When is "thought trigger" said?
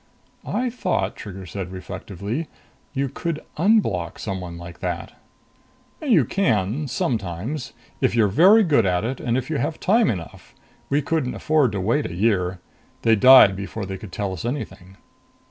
0.71-1.45